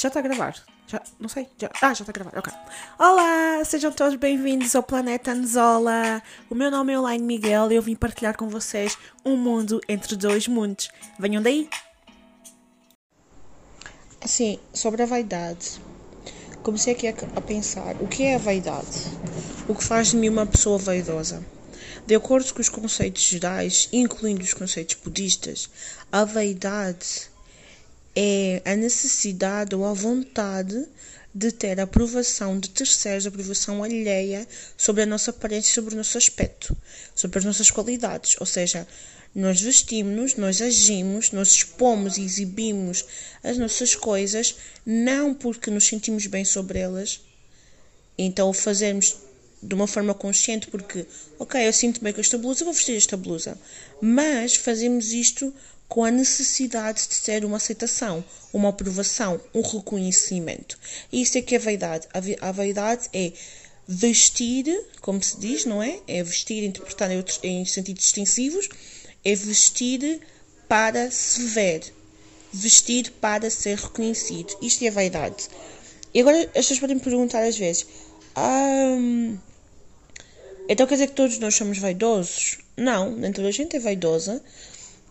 [0.00, 0.54] Já está a gravar?
[0.86, 1.48] Já, não sei.
[1.60, 2.52] Já, ah, já está a gravar, ok.
[3.00, 6.22] Olá, sejam todos bem-vindos ao Planeta Anzola.
[6.48, 10.14] O meu nome é Elaine Miguel e eu vim partilhar com vocês um mundo entre
[10.14, 10.88] dois mundos.
[11.18, 11.68] Venham daí!
[14.20, 15.80] Assim, sobre a vaidade.
[16.62, 19.02] Comecei aqui a pensar, o que é a vaidade?
[19.68, 21.44] O que faz de mim uma pessoa vaidosa?
[22.06, 25.68] De acordo com os conceitos gerais, incluindo os conceitos budistas,
[26.12, 27.28] a vaidade
[28.20, 30.84] é a necessidade ou a vontade
[31.32, 34.44] de ter a aprovação de terceiros, aprovação alheia
[34.76, 36.76] sobre a nossa aparência, sobre o nosso aspecto,
[37.14, 38.34] sobre as nossas qualidades.
[38.40, 38.88] Ou seja,
[39.32, 43.04] nós vestimos-nos, nós agimos, nós expomos e exibimos
[43.44, 47.20] as nossas coisas, não porque nos sentimos bem sobre elas,
[48.18, 48.54] então o
[49.62, 51.06] de uma forma consciente, porque,
[51.38, 53.56] ok, eu sinto bem com esta blusa, vou vestir esta blusa,
[54.00, 55.54] mas fazemos isto
[55.88, 60.78] com a necessidade de ter uma aceitação, uma aprovação, um reconhecimento.
[61.10, 62.06] Isso é que é vaidade.
[62.40, 63.32] A vaidade é
[63.86, 64.66] vestir,
[65.00, 65.98] como se diz, não é?
[66.06, 68.68] É vestir, interpretar em, outros, em sentidos extensivos,
[69.24, 70.20] é vestir
[70.68, 71.82] para se ver,
[72.52, 74.54] vestir para ser reconhecido.
[74.60, 75.48] Isto é vaidade.
[76.12, 77.86] E agora as pessoas podem me perguntar às vezes:
[78.36, 78.96] ah,
[80.68, 82.58] então quer dizer que todos nós somos vaidosos?
[82.76, 84.42] Não, nem toda a gente é vaidosa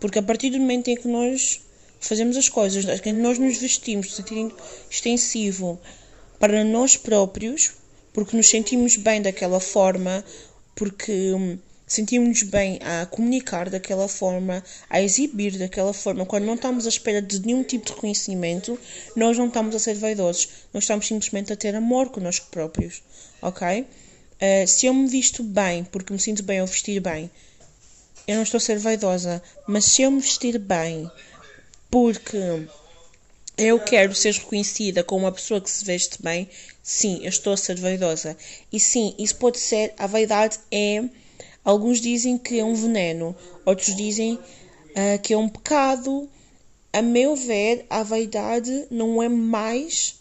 [0.00, 1.60] porque a partir do momento em que nós
[2.00, 4.54] fazemos as coisas, que nós nos vestimos no sentido
[4.90, 5.80] extensivo
[6.38, 7.72] para nós próprios,
[8.12, 10.24] porque nos sentimos bem daquela forma,
[10.74, 16.86] porque hum, sentimos-nos bem a comunicar daquela forma, a exibir daquela forma, quando não estamos
[16.86, 18.78] à espera de nenhum tipo de reconhecimento,
[19.16, 23.02] nós não estamos a ser vaidosos, nós estamos simplesmente a ter amor connosco próprios,
[23.40, 23.80] ok?
[23.80, 27.30] Uh, se eu me visto bem, porque me sinto bem ao vestir bem,
[28.26, 31.10] eu não estou a ser vaidosa, mas se eu me vestir bem
[31.90, 32.66] porque
[33.56, 36.48] eu quero ser reconhecida como uma pessoa que se veste bem,
[36.82, 38.36] sim, eu estou a ser vaidosa.
[38.72, 41.04] E sim, isso pode ser, a vaidade é,
[41.64, 46.28] alguns dizem que é um veneno, outros dizem uh, que é um pecado.
[46.92, 50.16] A meu ver, a vaidade não é mais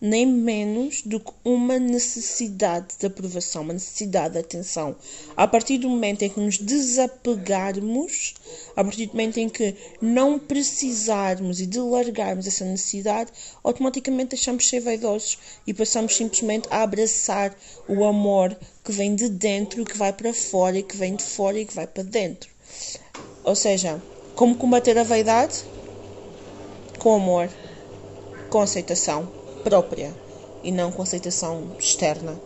[0.00, 4.94] nem menos do que uma necessidade de aprovação, uma necessidade de atenção.
[5.34, 8.34] A partir do momento em que nos desapegarmos,
[8.76, 13.32] a partir do momento em que não precisarmos e de largarmos essa necessidade,
[13.64, 17.56] automaticamente deixamos de ser vaidosos e passamos simplesmente a abraçar
[17.88, 21.58] o amor que vem de dentro, que vai para fora e que vem de fora
[21.58, 22.50] e que vai para dentro.
[23.42, 24.00] Ou seja,
[24.34, 25.64] como combater a vaidade?
[26.98, 27.48] Com amor,
[28.50, 30.14] com aceitação própria
[30.62, 32.40] e não com aceitação externa.